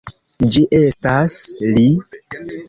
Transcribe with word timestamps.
Ĝi 0.55 0.63
estas 0.77 1.35
li! 1.77 1.87